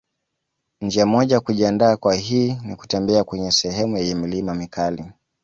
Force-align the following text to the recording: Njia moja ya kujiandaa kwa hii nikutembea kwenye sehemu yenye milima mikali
Njia 0.81 1.05
moja 1.05 1.35
ya 1.35 1.41
kujiandaa 1.41 1.97
kwa 1.97 2.15
hii 2.15 2.53
nikutembea 2.65 3.23
kwenye 3.23 3.51
sehemu 3.51 3.97
yenye 3.97 4.15
milima 4.15 4.53
mikali 4.55 5.11